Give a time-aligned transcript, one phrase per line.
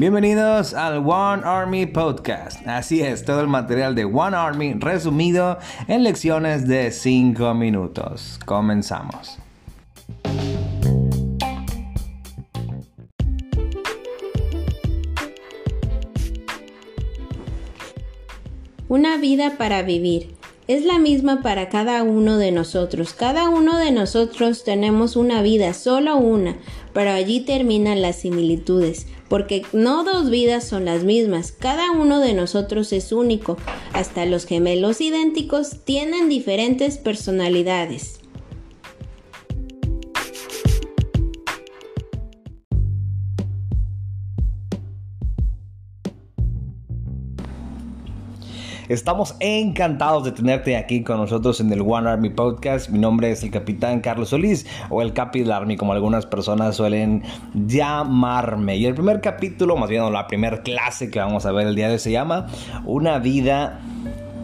[0.00, 2.66] Bienvenidos al One Army Podcast.
[2.66, 5.58] Así es, todo el material de One Army resumido
[5.88, 8.40] en lecciones de 5 minutos.
[8.46, 9.38] Comenzamos.
[18.88, 20.39] Una vida para vivir.
[20.70, 23.12] Es la misma para cada uno de nosotros.
[23.12, 26.58] Cada uno de nosotros tenemos una vida, solo una,
[26.92, 31.50] pero allí terminan las similitudes, porque no dos vidas son las mismas.
[31.50, 33.56] Cada uno de nosotros es único.
[33.94, 38.19] Hasta los gemelos idénticos tienen diferentes personalidades.
[48.90, 52.90] Estamos encantados de tenerte aquí con nosotros en el One Army Podcast.
[52.90, 56.74] Mi nombre es el capitán Carlos Solís o el Capi del Army, como algunas personas
[56.74, 57.22] suelen
[57.54, 58.78] llamarme.
[58.78, 61.86] Y el primer capítulo, más bien la primera clase que vamos a ver el día
[61.86, 62.48] de hoy se llama
[62.84, 63.78] Una vida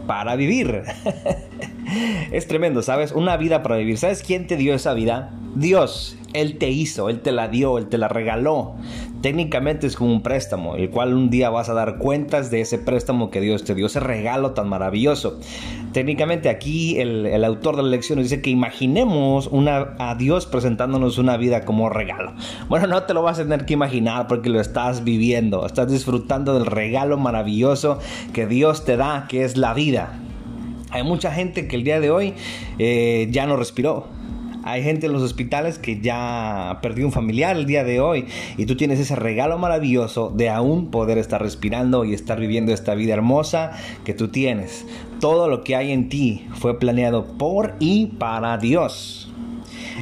[0.07, 0.83] para vivir.
[2.31, 3.11] es tremendo, ¿sabes?
[3.11, 3.97] Una vida para vivir.
[3.97, 5.29] ¿Sabes quién te dio esa vida?
[5.55, 6.17] Dios.
[6.31, 8.75] Él te hizo, Él te la dio, Él te la regaló.
[9.27, 12.77] Técnicamente es como un préstamo, el cual un día vas a dar cuentas de ese
[12.77, 15.37] préstamo que Dios te dio, ese regalo tan maravilloso.
[15.91, 21.17] Técnicamente aquí el, autor de la lección nos dice que imaginemos una, a Dios presentándonos
[21.17, 22.35] una vida como regalo.
[22.69, 26.53] Bueno, no te lo vas a tener que imaginar porque lo estás viviendo, estás disfrutando
[26.53, 27.99] del regalo maravilloso
[28.31, 30.21] que Dios te da, que es la vida.
[30.91, 32.33] Hay mucha gente que el día de hoy
[32.79, 34.07] eh, ya no respiró
[34.71, 38.25] hay gente en los hospitales que ya perdió un familiar el día de hoy
[38.57, 42.93] y tú tienes ese regalo maravilloso de aún poder estar respirando y estar viviendo esta
[42.93, 43.71] vida hermosa
[44.03, 44.85] que tú tienes.
[45.21, 49.31] Todo lo que hay en ti fue planeado por y para Dios.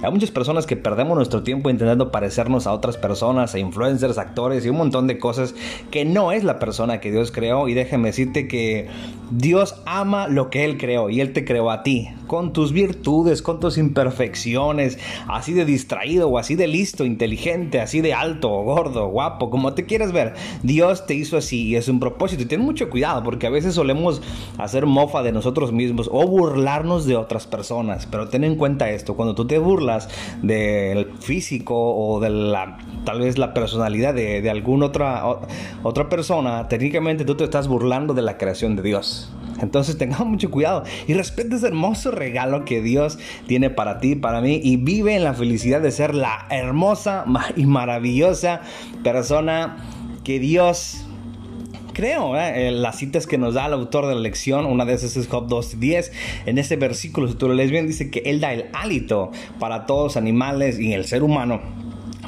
[0.04, 4.66] Hay muchas personas que perdemos nuestro tiempo intentando parecernos a otras personas, a influencers, actores
[4.66, 5.56] y un montón de cosas
[5.90, 7.68] que no es la persona que Dios creó.
[7.70, 8.88] Y déjame decirte que
[9.32, 13.42] Dios ama lo que Él creó y Él te creó a ti, con tus virtudes,
[13.42, 19.08] con tus imperfecciones, así de distraído o así de listo, inteligente, así de alto, gordo,
[19.08, 20.34] guapo, como te quieras ver.
[20.64, 22.44] Dios te hizo así y es un propósito.
[22.44, 24.22] Y ten mucho cuidado porque a veces solemos
[24.58, 28.06] hacer mofa de nosotros mismos o burlarnos de otras personas.
[28.06, 30.10] Pero ten en cuenta esto, cuando tú te burlas,
[30.42, 35.24] del físico o de la tal vez la personalidad de, de alguna otra,
[35.84, 39.25] otra persona, técnicamente tú te estás burlando de la creación de Dios.
[39.62, 43.18] Entonces tengamos mucho cuidado y respete ese hermoso regalo que Dios
[43.48, 47.66] tiene para ti, para mí y vive en la felicidad de ser la hermosa y
[47.66, 48.62] maravillosa
[49.04, 49.78] persona
[50.24, 51.06] que Dios
[51.94, 52.68] creo, ¿eh?
[52.68, 52.72] ¿eh?
[52.72, 55.48] las citas que nos da el autor de la lección, una de esas es Job
[55.48, 56.12] 2.10,
[56.46, 59.86] en ese versículo, si tú lo lees bien, dice que Él da el hálito para
[59.86, 61.62] todos los animales y el ser humano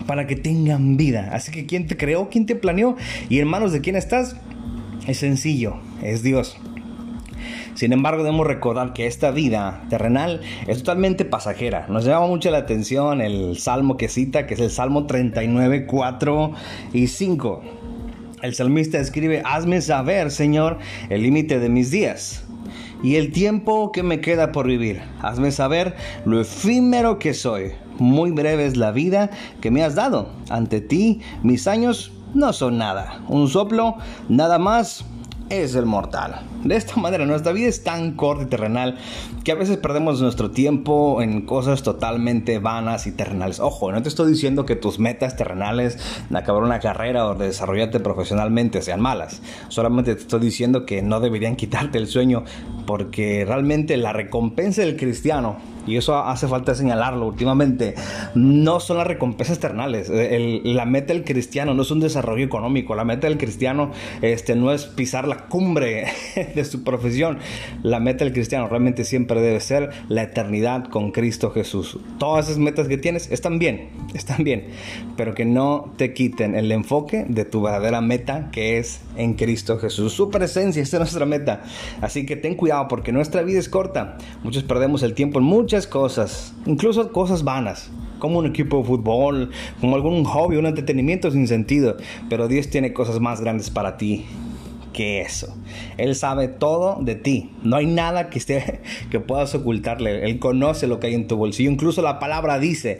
[0.07, 1.29] para que tengan vida.
[1.33, 2.29] Así que ¿quién te creó?
[2.29, 2.95] ¿Quién te planeó?
[3.29, 4.38] ¿Y en manos de quién estás?
[5.05, 6.57] Es sencillo, es Dios.
[7.75, 11.85] Sin embargo, debemos recordar que esta vida terrenal es totalmente pasajera.
[11.89, 16.51] Nos llama mucho la atención el salmo que cita, que es el Salmo 39, 4
[16.93, 17.61] y 5.
[18.41, 20.77] El salmista escribe, hazme saber, Señor,
[21.09, 22.43] el límite de mis días
[23.03, 25.01] y el tiempo que me queda por vivir.
[25.21, 25.95] Hazme saber
[26.25, 27.71] lo efímero que soy.
[27.99, 29.29] Muy breve es la vida
[29.61, 30.29] que me has dado.
[30.49, 33.21] Ante ti mis años no son nada.
[33.27, 33.95] Un soplo,
[34.29, 35.05] nada más
[35.49, 36.41] es el mortal.
[36.63, 38.97] De esta manera, nuestra vida es tan corta y terrenal
[39.43, 43.59] que a veces perdemos nuestro tiempo en cosas totalmente vanas y terrenales.
[43.59, 45.97] Ojo, no te estoy diciendo que tus metas terrenales
[46.29, 49.41] de acabar una carrera o de desarrollarte profesionalmente sean malas.
[49.69, 52.43] Solamente te estoy diciendo que no deberían quitarte el sueño
[52.85, 57.95] porque realmente la recompensa del cristiano y eso hace falta señalarlo últimamente,
[58.35, 60.09] no son las recompensas eternales.
[60.09, 64.71] la meta del cristiano no es un desarrollo económico, la meta del cristiano este, no
[64.71, 66.05] es pisar la cumbre
[66.55, 67.39] de su profesión.
[67.83, 71.97] La meta del cristiano realmente siempre debe ser la eternidad con Cristo Jesús.
[72.19, 74.67] Todas esas metas que tienes están bien, están bien,
[75.15, 79.77] pero que no te quiten el enfoque de tu verdadera meta que es en Cristo
[79.77, 80.13] Jesús.
[80.13, 81.63] Su presencia, es nuestra meta.
[82.01, 84.17] Así que ten cuidado porque nuestra vida es corta.
[84.44, 89.51] Muchos perdemos el tiempo en muchas cosas, incluso cosas vanas, como un equipo de fútbol,
[89.79, 91.97] como algún hobby, un entretenimiento sin sentido,
[92.29, 94.25] pero Dios tiene cosas más grandes para ti
[94.97, 95.55] que eso.
[95.99, 97.51] Él sabe todo de ti.
[97.61, 100.25] No hay nada que, esté, que puedas ocultarle.
[100.25, 101.69] Él conoce lo que hay en tu bolsillo.
[101.69, 102.99] Incluso la palabra dice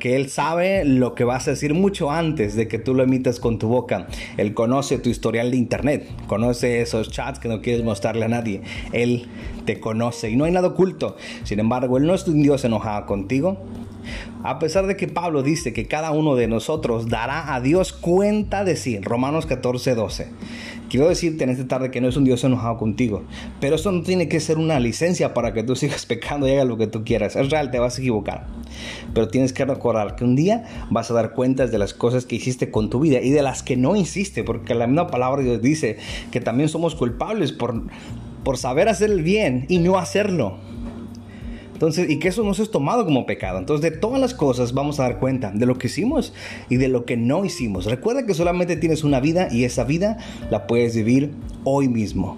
[0.00, 3.40] que Él sabe lo que vas a decir mucho antes de que tú lo emitas
[3.40, 4.06] con tu boca.
[4.36, 6.06] Él conoce tu historial de internet.
[6.26, 8.60] Conoce esos chats que no quieres mostrarle a nadie.
[8.92, 9.26] Él
[9.64, 11.16] te conoce y no hay nada oculto.
[11.44, 13.56] Sin embargo, Él no es un Dios enojado contigo
[14.42, 18.64] A pesar de que Pablo dice que cada uno de nosotros dará a Dios cuenta
[18.64, 20.28] de sí, Romanos 14, 12.
[20.88, 23.22] Quiero decirte en esta tarde que no es un Dios enojado contigo,
[23.60, 26.66] pero eso no tiene que ser una licencia para que tú sigas pecando y hagas
[26.66, 27.36] lo que tú quieras.
[27.36, 28.46] Es real, te vas a equivocar.
[29.12, 32.36] Pero tienes que recordar que un día vas a dar cuentas de las cosas que
[32.36, 35.60] hiciste con tu vida y de las que no hiciste, porque la misma palabra Dios
[35.60, 35.98] dice
[36.32, 37.82] que también somos culpables por,
[38.42, 40.69] por saber hacer el bien y no hacerlo.
[41.80, 43.58] Entonces, y que eso no se es tomado como pecado.
[43.58, 46.34] Entonces, de todas las cosas vamos a dar cuenta de lo que hicimos
[46.68, 47.86] y de lo que no hicimos.
[47.86, 50.18] Recuerda que solamente tienes una vida y esa vida
[50.50, 51.30] la puedes vivir
[51.64, 52.36] hoy mismo.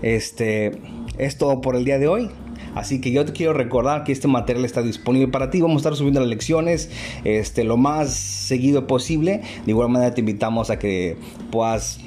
[0.00, 0.78] Este
[1.18, 2.30] es todo por el día de hoy.
[2.76, 5.60] Así que yo te quiero recordar que este material está disponible para ti.
[5.60, 6.88] Vamos a estar subiendo las lecciones
[7.24, 9.42] este, lo más seguido posible.
[9.66, 11.16] De igual manera te invitamos a que
[11.50, 11.98] puedas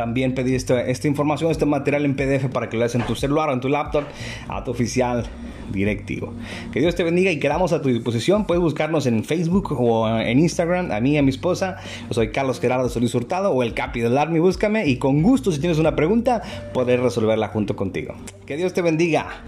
[0.00, 3.50] también pedir esta, información, este material en PDF para que lo hagas en tu celular
[3.50, 4.04] o en tu laptop
[4.48, 5.26] a tu oficial
[5.70, 6.32] directivo.
[6.72, 8.46] Que Dios te bendiga y quedamos a tu disposición.
[8.46, 11.76] Puedes buscarnos en Facebook o en Instagram, a mí y a mi esposa.
[12.08, 14.38] Yo soy Carlos Gerardo Solís Hurtado o el Capi del Army.
[14.38, 16.40] Búscame y con gusto, si tienes una pregunta,
[16.72, 18.14] poder resolverla junto contigo.
[18.46, 19.42] Que Dios te bendiga.